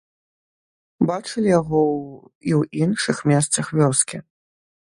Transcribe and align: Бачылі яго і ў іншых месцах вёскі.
Бачылі 1.11 1.49
яго 1.59 1.83
і 2.49 2.51
ў 2.61 2.87
іншых 2.87 3.23
месцах 3.33 3.65
вёскі. 3.83 4.17